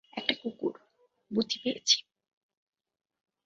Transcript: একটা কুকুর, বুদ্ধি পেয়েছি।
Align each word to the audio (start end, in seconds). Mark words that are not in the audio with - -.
একটা 0.13 0.33
কুকুর, 0.41 0.73
বুদ্ধি 1.31 1.57
পেয়েছি। 1.63 1.97